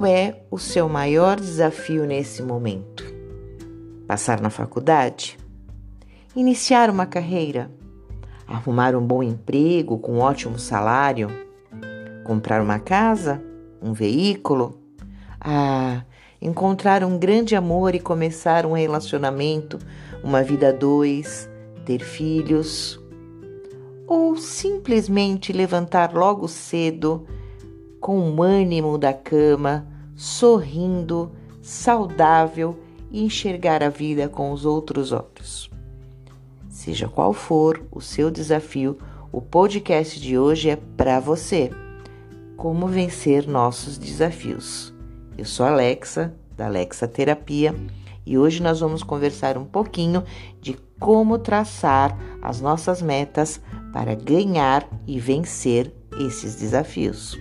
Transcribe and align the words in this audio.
Qual 0.00 0.10
é 0.10 0.44
o 0.50 0.56
seu 0.56 0.88
maior 0.88 1.38
desafio 1.38 2.06
nesse 2.06 2.42
momento? 2.42 3.04
Passar 4.06 4.40
na 4.40 4.48
faculdade? 4.48 5.38
Iniciar 6.34 6.88
uma 6.88 7.04
carreira? 7.04 7.70
Arrumar 8.46 8.96
um 8.96 9.06
bom 9.06 9.22
emprego 9.22 9.98
com 9.98 10.12
um 10.12 10.20
ótimo 10.20 10.58
salário? 10.58 11.28
Comprar 12.24 12.62
uma 12.62 12.78
casa? 12.78 13.42
Um 13.82 13.92
veículo? 13.92 14.80
Ah, 15.38 16.02
encontrar 16.40 17.04
um 17.04 17.18
grande 17.18 17.54
amor 17.54 17.94
e 17.94 18.00
começar 18.00 18.64
um 18.64 18.72
relacionamento, 18.72 19.78
uma 20.24 20.42
vida 20.42 20.70
a 20.70 20.72
dois, 20.72 21.46
ter 21.84 22.00
filhos? 22.00 22.98
Ou 24.06 24.34
simplesmente 24.38 25.52
levantar 25.52 26.14
logo 26.14 26.48
cedo? 26.48 27.26
com 28.00 28.18
o 28.18 28.42
ânimo 28.42 28.96
da 28.96 29.12
cama, 29.12 29.86
sorrindo, 30.20 31.32
saudável 31.62 32.78
e 33.10 33.24
enxergar 33.24 33.82
a 33.82 33.88
vida 33.88 34.28
com 34.28 34.52
os 34.52 34.66
outros 34.66 35.12
olhos. 35.12 35.70
Seja 36.68 37.08
qual 37.08 37.32
for 37.32 37.82
o 37.90 38.02
seu 38.02 38.30
desafio, 38.30 38.98
o 39.32 39.40
podcast 39.40 40.20
de 40.20 40.36
hoje 40.36 40.68
é 40.68 40.76
para 40.76 41.18
você. 41.20 41.70
Como 42.54 42.86
vencer 42.86 43.48
nossos 43.48 43.96
desafios. 43.96 44.92
Eu 45.38 45.46
sou 45.46 45.64
Alexa, 45.64 46.34
da 46.54 46.66
Alexa 46.66 47.08
Terapia, 47.08 47.74
e 48.26 48.36
hoje 48.36 48.62
nós 48.62 48.80
vamos 48.80 49.02
conversar 49.02 49.56
um 49.56 49.64
pouquinho 49.64 50.22
de 50.60 50.76
como 50.98 51.38
traçar 51.38 52.14
as 52.42 52.60
nossas 52.60 53.00
metas 53.00 53.58
para 53.90 54.14
ganhar 54.14 54.86
e 55.06 55.18
vencer 55.18 55.90
esses 56.18 56.56
desafios. 56.56 57.38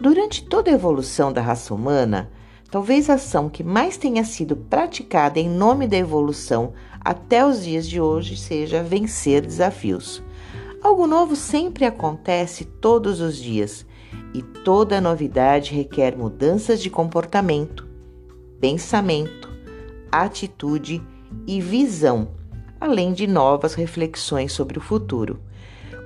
Durante 0.00 0.42
toda 0.42 0.70
a 0.70 0.74
evolução 0.74 1.30
da 1.30 1.42
raça 1.42 1.74
humana, 1.74 2.30
talvez 2.70 3.10
a 3.10 3.14
ação 3.14 3.50
que 3.50 3.62
mais 3.62 3.98
tenha 3.98 4.24
sido 4.24 4.56
praticada 4.56 5.38
em 5.38 5.46
nome 5.46 5.86
da 5.86 5.98
evolução 5.98 6.72
até 7.02 7.44
os 7.44 7.62
dias 7.62 7.86
de 7.86 8.00
hoje 8.00 8.34
seja 8.34 8.82
vencer 8.82 9.42
desafios. 9.42 10.22
Algo 10.82 11.06
novo 11.06 11.36
sempre 11.36 11.84
acontece 11.84 12.64
todos 12.64 13.20
os 13.20 13.36
dias 13.36 13.84
e 14.32 14.40
toda 14.40 15.02
novidade 15.02 15.74
requer 15.74 16.16
mudanças 16.16 16.80
de 16.80 16.88
comportamento, 16.88 17.86
pensamento, 18.58 19.50
atitude 20.10 21.02
e 21.46 21.60
visão, 21.60 22.28
além 22.80 23.12
de 23.12 23.26
novas 23.26 23.74
reflexões 23.74 24.50
sobre 24.50 24.78
o 24.78 24.80
futuro. 24.80 25.38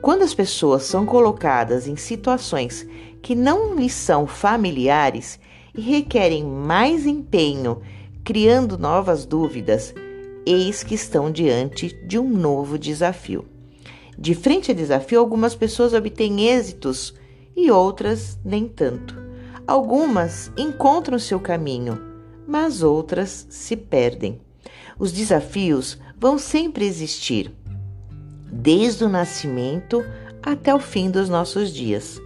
Quando 0.04 0.20
as 0.20 0.34
pessoas 0.34 0.82
são 0.82 1.06
colocadas 1.06 1.88
em 1.88 1.96
situações 1.96 2.86
que 3.22 3.34
não 3.34 3.74
lhes 3.74 3.94
são 3.94 4.26
familiares 4.26 5.40
e 5.74 5.80
requerem 5.80 6.44
mais 6.44 7.06
empenho, 7.06 7.80
criando 8.22 8.76
novas 8.76 9.24
dúvidas, 9.24 9.94
eis 10.44 10.82
que 10.82 10.94
estão 10.94 11.32
diante 11.32 11.88
de 12.06 12.18
um 12.18 12.28
novo 12.28 12.78
desafio. 12.78 13.46
De 14.18 14.34
frente 14.34 14.70
ao 14.70 14.76
desafio, 14.76 15.20
algumas 15.20 15.54
pessoas 15.54 15.94
obtêm 15.94 16.50
êxitos 16.50 17.14
e 17.56 17.70
outras 17.70 18.38
nem 18.44 18.68
tanto. 18.68 19.16
Algumas 19.66 20.52
encontram 20.54 21.18
seu 21.18 21.40
caminho, 21.40 21.98
mas 22.46 22.82
outras 22.82 23.46
se 23.48 23.74
perdem. 23.74 24.38
Os 24.98 25.10
desafios 25.10 25.98
vão 26.20 26.36
sempre 26.36 26.84
existir 26.84 27.50
desde 28.54 29.04
o 29.04 29.08
nascimento 29.08 30.04
até 30.42 30.74
o 30.74 30.78
fim 30.78 31.10
dos 31.10 31.28
nossos 31.28 31.72
dias. 31.72 32.20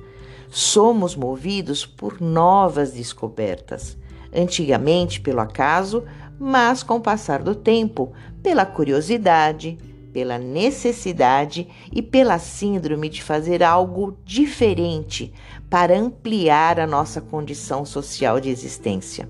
Somos 0.50 1.16
movidos 1.16 1.86
por 1.86 2.20
novas 2.20 2.92
descobertas, 2.92 3.96
antigamente 4.34 5.20
pelo 5.20 5.40
acaso, 5.40 6.04
mas 6.38 6.82
com 6.82 6.96
o 6.96 7.00
passar 7.00 7.42
do 7.42 7.54
tempo, 7.54 8.12
pela 8.42 8.66
curiosidade, 8.66 9.78
pela 10.12 10.38
necessidade 10.38 11.66
e 11.92 12.02
pela 12.02 12.38
síndrome 12.38 13.08
de 13.08 13.22
fazer 13.22 13.62
algo 13.62 14.16
diferente 14.24 15.32
para 15.68 15.98
ampliar 15.98 16.78
a 16.78 16.86
nossa 16.86 17.20
condição 17.20 17.84
social 17.84 18.40
de 18.40 18.48
existência. 18.48 19.28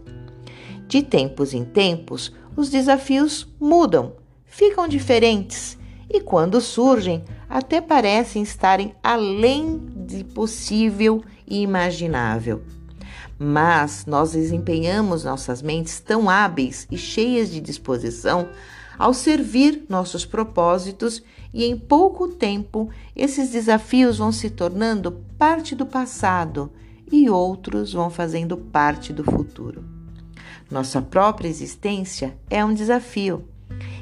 De 0.87 1.03
tempos 1.03 1.53
em 1.55 1.65
tempos, 1.65 2.33
os 2.56 2.71
desafios 2.71 3.47
mudam, 3.61 4.15
ficam 4.47 4.89
diferentes 4.89 5.78
e 6.11 6.21
quando 6.21 6.61
surgem, 6.61 7.25
até 7.49 7.81
parecem 7.81 8.43
estarem 8.43 8.95
além 9.03 9.81
de 10.07 10.25
possível 10.25 11.23
e 11.47 11.61
imaginável. 11.61 12.63
Mas 13.39 14.05
nós 14.07 14.33
desempenhamos 14.33 15.25
nossas 15.25 15.63
mentes 15.63 16.01
tão 16.01 16.29
hábeis 16.29 16.87
e 16.91 16.97
cheias 16.97 17.51
de 17.51 17.61
disposição 17.61 18.49
ao 18.99 19.15
servir 19.15 19.85
nossos 19.89 20.27
propósitos 20.27 21.23
e 21.55 21.65
em 21.65 21.79
pouco 21.79 22.29
tempo 22.29 22.91
esses 23.15 23.51
desafios 23.51 24.19
vão 24.19 24.33
se 24.33 24.51
tornando 24.51 25.13
parte 25.39 25.75
do 25.75 25.87
passado 25.87 26.71
e 27.11 27.31
outros 27.31 27.93
vão 27.93 28.11
fazendo 28.11 28.57
parte 28.57 29.13
do 29.13 29.23
futuro. 29.23 29.85
Nossa 30.71 31.01
própria 31.01 31.49
existência 31.49 32.37
é 32.51 32.63
um 32.65 32.75
desafio. 32.75 33.45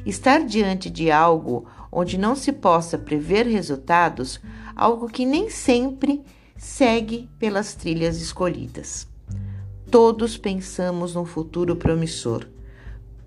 Estar 0.05 0.45
diante 0.45 0.89
de 0.89 1.11
algo 1.11 1.67
onde 1.91 2.19
não 2.19 2.35
se 2.35 2.53
possa 2.53 2.99
prever 2.99 3.47
resultados, 3.47 4.41
algo 4.75 5.09
que 5.09 5.25
nem 5.25 5.51
sempre 5.51 6.23
segue 6.57 7.29
pelas 7.39 7.75
trilhas 7.75 8.21
escolhidas. 8.21 9.07
Todos 9.91 10.37
pensamos 10.37 11.15
num 11.15 11.25
futuro 11.25 11.77
promissor. 11.77 12.47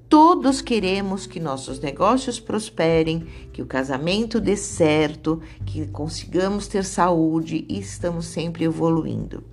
Todos 0.10 0.60
queremos 0.62 1.28
que 1.28 1.40
nossos 1.40 1.80
negócios 1.80 2.40
prosperem, 2.40 3.28
que 3.54 3.62
o 3.62 3.66
casamento 3.66 4.42
dê 4.42 4.58
certo, 4.58 5.40
que 5.66 5.86
consigamos 5.88 6.68
ter 6.68 6.84
saúde 6.84 7.64
e 7.70 7.80
estamos 7.80 8.26
sempre 8.26 8.66
evoluindo. 8.66 9.44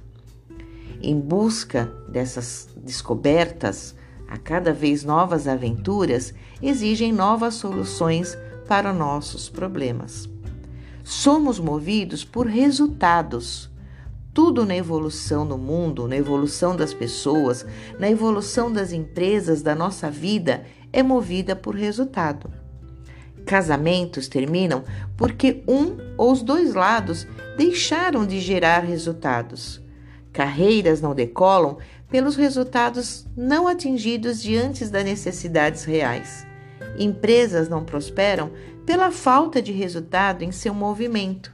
Em 1.03 1.19
busca 1.21 1.93
dessas 2.09 2.69
descobertas, 2.75 3.95
a 4.27 4.39
cada 4.39 4.72
vez 4.72 5.05
novas 5.05 5.47
aventuras 5.47 6.34
exigem 6.61 7.12
novas 7.12 7.55
soluções 7.55 8.37
para 8.66 8.93
nossos 8.93 9.49
problemas. 9.49 10.28
Somos 11.03 11.59
movidos 11.59 12.25
por 12.25 12.47
resultados. 12.47 13.71
Tudo 14.34 14.66
na 14.66 14.77
evolução 14.77 15.47
do 15.47 15.56
mundo, 15.56 16.06
na 16.09 16.16
evolução 16.16 16.77
das 16.77 16.93
pessoas, 16.93 17.65
na 17.99 18.10
evolução 18.10 18.71
das 18.71 18.93
empresas, 18.93 19.62
da 19.62 19.75
nossa 19.75 20.10
vida, 20.10 20.66
é 20.93 21.03
movida 21.03 21.54
por 21.54 21.75
resultado. 21.75 22.50
Casamentos 23.47 24.27
terminam 24.27 24.83
porque 25.16 25.62
um 25.69 25.97
ou 26.19 26.33
os 26.33 26.43
dois 26.43 26.75
lados 26.75 27.27
deixaram 27.56 28.27
de 28.27 28.41
gerar 28.41 28.81
resultados. 28.81 29.81
Carreiras 30.33 31.00
não 31.00 31.15
decolam 31.15 31.78
pelos 32.10 32.37
resultados 32.37 33.27
não 33.37 33.69
atingidos 33.69 34.43
diante 34.43 34.84
das 34.87 35.04
necessidades 35.04 35.84
reais. 35.84 36.47
Empresas 36.99 37.69
não 37.69 37.84
prosperam 37.84 38.51
pela 38.84 39.11
falta 39.11 39.61
de 39.61 39.73
resultado 39.73 40.43
em 40.43 40.53
seu 40.53 40.73
movimento. 40.73 41.53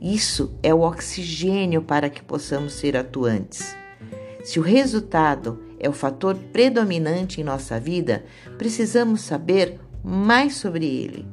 Isso 0.00 0.52
é 0.62 0.74
o 0.74 0.80
oxigênio 0.80 1.82
para 1.82 2.10
que 2.10 2.22
possamos 2.22 2.74
ser 2.74 2.96
atuantes. 2.96 3.76
Se 4.42 4.58
o 4.58 4.62
resultado 4.62 5.62
é 5.78 5.88
o 5.88 5.92
fator 5.92 6.34
predominante 6.52 7.40
em 7.40 7.44
nossa 7.44 7.78
vida, 7.80 8.24
precisamos 8.58 9.22
saber 9.22 9.80
mais 10.02 10.56
sobre 10.56 10.86
ele. 10.86 11.26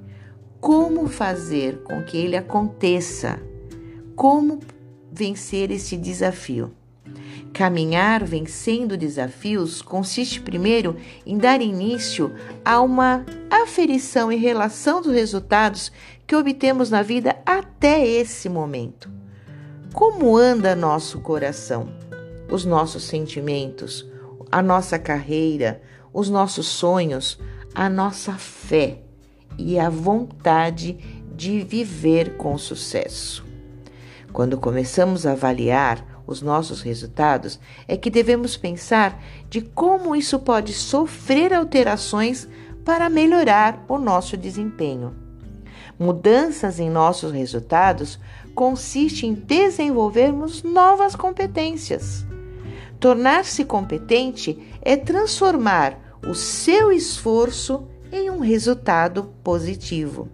Como 0.60 1.08
fazer 1.08 1.82
com 1.84 2.04
que 2.04 2.18
ele 2.18 2.38
aconteça? 2.38 3.40
Como 4.16 4.60
vencer 5.12 5.72
esse 5.72 5.98
desafio? 5.98 6.72
Caminhar 7.54 8.24
vencendo 8.24 8.96
desafios 8.96 9.82
consiste 9.82 10.40
primeiro 10.40 10.96
em 11.26 11.38
dar 11.38 11.62
início 11.62 12.34
a 12.64 12.80
uma 12.82 13.26
aferição 13.50 14.32
em 14.32 14.38
relação 14.38 15.02
dos 15.02 15.14
resultados 15.14 15.92
que 16.26 16.36
obtemos 16.36 16.90
na 16.90 17.02
vida 17.02 17.38
até 17.46 18.08
esse 18.08 18.48
momento. 18.48 19.10
Como 19.94 20.38
anda 20.38 20.76
nosso 20.76 21.20
coração, 21.20 21.90
os 22.50 22.64
nossos 22.64 23.04
sentimentos, 23.04 24.10
a 24.50 24.62
nossa 24.62 24.98
carreira, 24.98 25.82
os 26.14 26.30
nossos 26.30 26.68
sonhos, 26.68 27.38
a 27.76 27.90
nossa 27.90 28.34
fé? 28.34 29.00
E 29.58 29.78
a 29.78 29.90
vontade 29.90 30.98
de 31.36 31.62
viver 31.62 32.38
com 32.38 32.58
sucesso? 32.58 33.46
Quando 34.32 34.58
começamos 34.58 35.26
a 35.26 35.34
avaliar 35.34 36.11
os 36.26 36.42
nossos 36.42 36.82
resultados, 36.82 37.60
é 37.88 37.98
que 37.98 38.10
devemos 38.10 38.56
pensar 38.56 39.22
de 39.50 39.62
como 39.62 40.16
isso 40.16 40.40
pode 40.40 40.74
sofrer 40.74 41.54
alterações 41.54 42.48
para 42.84 43.10
melhorar 43.10 43.84
o 43.88 43.98
nosso 43.98 44.36
desempenho. 44.36 45.16
Mudanças 46.00 46.80
em 46.80 46.90
nossos 46.90 47.32
resultados 47.32 48.20
consiste 48.56 49.26
em 49.26 49.34
desenvolvermos 49.34 50.64
novas 50.64 51.16
competências. 51.16 52.26
Tornar-se 53.00 53.66
competente 53.66 54.58
é 54.82 54.96
transformar 54.96 55.98
o 56.28 56.34
seu 56.36 56.92
esforço 56.92 57.88
em 58.12 58.30
um 58.30 58.40
resultado 58.40 59.34
positivo. 59.44 60.30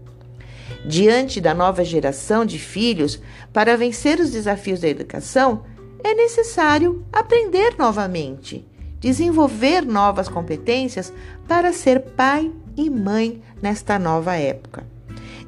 Diante 0.85 1.39
da 1.39 1.53
nova 1.53 1.83
geração 1.83 2.45
de 2.45 2.59
filhos, 2.59 3.21
para 3.53 3.77
vencer 3.77 4.19
os 4.19 4.31
desafios 4.31 4.81
da 4.81 4.87
educação, 4.87 5.63
é 6.03 6.13
necessário 6.13 7.05
aprender 7.11 7.75
novamente, 7.77 8.65
desenvolver 8.99 9.85
novas 9.85 10.27
competências 10.27 11.13
para 11.47 11.73
ser 11.73 12.01
pai 12.01 12.51
e 12.75 12.89
mãe 12.89 13.41
nesta 13.61 13.97
nova 13.97 14.35
época. 14.35 14.85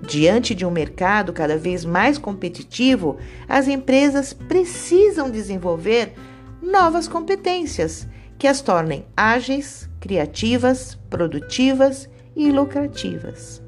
Diante 0.01 0.55
de 0.55 0.65
um 0.65 0.71
mercado 0.71 1.33
cada 1.33 1.57
vez 1.57 1.83
mais 1.83 2.17
competitivo, 2.17 3.17
as 3.47 3.67
empresas 3.67 4.33
precisam 4.33 5.29
desenvolver 5.29 6.13
novas 6.61 7.07
competências 7.07 8.07
que 8.37 8.47
as 8.47 8.61
tornem 8.61 9.05
ágeis, 9.15 9.89
criativas, 9.99 10.97
produtivas 11.09 12.09
e 12.35 12.49
lucrativas. 12.51 13.61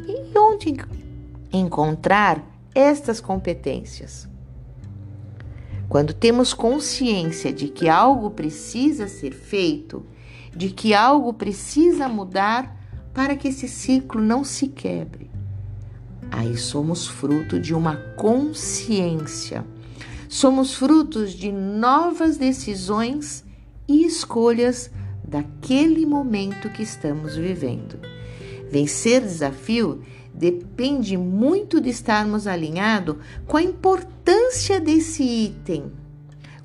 E 0.00 0.38
onde 0.38 0.76
encontrar 1.52 2.44
estas 2.74 3.20
competências? 3.20 4.31
Quando 5.92 6.14
temos 6.14 6.54
consciência 6.54 7.52
de 7.52 7.68
que 7.68 7.86
algo 7.86 8.30
precisa 8.30 9.06
ser 9.06 9.34
feito, 9.34 10.06
de 10.56 10.70
que 10.70 10.94
algo 10.94 11.34
precisa 11.34 12.08
mudar 12.08 12.80
para 13.12 13.36
que 13.36 13.48
esse 13.48 13.68
ciclo 13.68 14.18
não 14.18 14.42
se 14.42 14.68
quebre, 14.68 15.30
aí 16.30 16.56
somos 16.56 17.06
fruto 17.06 17.60
de 17.60 17.74
uma 17.74 17.96
consciência. 18.16 19.66
Somos 20.30 20.72
frutos 20.72 21.34
de 21.34 21.52
novas 21.52 22.38
decisões 22.38 23.44
e 23.86 24.06
escolhas 24.06 24.90
daquele 25.22 26.06
momento 26.06 26.70
que 26.70 26.82
estamos 26.82 27.36
vivendo. 27.36 28.00
Vencer 28.70 29.20
desafio 29.20 30.00
depende 30.34 31.16
muito 31.16 31.80
de 31.80 31.90
estarmos 31.90 32.46
alinhados 32.46 33.16
com 33.46 33.56
a 33.56 33.62
importância 33.62 34.80
desse 34.80 35.22
item, 35.22 35.92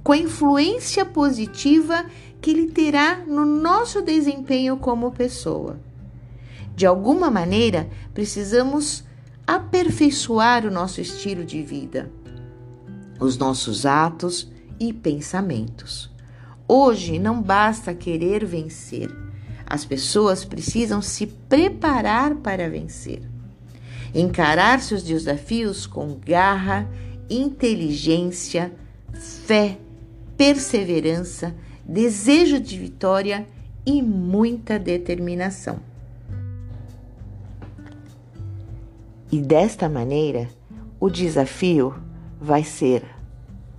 com 0.03 0.13
a 0.13 0.17
influência 0.17 1.05
positiva 1.05 2.05
que 2.41 2.51
ele 2.51 2.67
terá 2.67 3.23
no 3.25 3.45
nosso 3.45 4.01
desempenho 4.01 4.77
como 4.77 5.11
pessoa. 5.11 5.79
De 6.75 6.85
alguma 6.85 7.29
maneira, 7.29 7.89
precisamos 8.13 9.03
aperfeiçoar 9.45 10.65
o 10.65 10.71
nosso 10.71 11.01
estilo 11.01 11.43
de 11.43 11.61
vida, 11.61 12.11
os 13.19 13.37
nossos 13.37 13.85
atos 13.85 14.51
e 14.79 14.93
pensamentos. 14.93 16.11
Hoje 16.67 17.17
não 17.17 17.41
basta 17.41 17.93
querer 17.93 18.45
vencer, 18.45 19.09
as 19.65 19.83
pessoas 19.83 20.45
precisam 20.45 21.01
se 21.01 21.27
preparar 21.27 22.35
para 22.35 22.69
vencer. 22.69 23.36
Encarar 24.13 24.81
seus 24.81 25.03
desafios 25.03 25.85
com 25.85 26.17
garra, 26.25 26.89
inteligência, 27.29 28.71
fé, 29.13 29.77
perseverança, 30.35 31.55
desejo 31.85 32.59
de 32.59 32.77
vitória 32.77 33.45
e 33.85 34.01
muita 34.01 34.77
determinação. 34.77 35.79
E 39.31 39.39
desta 39.41 39.89
maneira, 39.89 40.47
o 40.99 41.09
desafio 41.09 41.93
vai 42.39 42.63
ser 42.63 43.03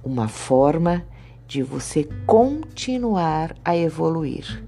uma 0.04 0.28
forma 0.28 1.04
de 1.46 1.62
você 1.62 2.04
continuar 2.26 3.56
a 3.64 3.76
evoluir. 3.76 4.62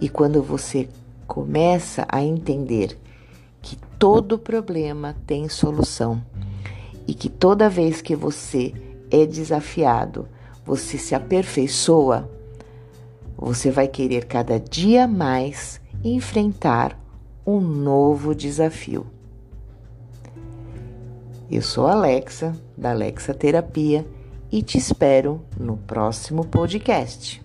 E 0.00 0.08
quando 0.08 0.42
você 0.42 0.88
começa 1.26 2.06
a 2.08 2.22
entender 2.22 2.98
que 3.62 3.76
todo 3.98 4.38
problema 4.38 5.16
tem 5.26 5.48
solução 5.48 6.22
e 7.06 7.14
que 7.14 7.28
toda 7.28 7.70
vez 7.70 8.02
que 8.02 8.14
você 8.14 8.74
é 9.10 9.24
desafiado, 9.24 10.28
você 10.64 10.98
se 10.98 11.14
aperfeiçoa, 11.14 12.28
você 13.36 13.70
vai 13.70 13.88
querer 13.88 14.26
cada 14.26 14.58
dia 14.58 15.06
mais 15.06 15.80
enfrentar 16.04 16.98
um 17.46 17.60
novo 17.60 18.34
desafio. 18.34 19.06
Eu 21.50 21.60
sou 21.60 21.86
Alexa, 21.86 22.56
da 22.76 22.90
Alexa 22.90 23.34
Terapia, 23.34 24.06
e 24.50 24.62
te 24.62 24.78
espero 24.78 25.40
no 25.58 25.76
próximo 25.76 26.46
podcast. 26.46 27.42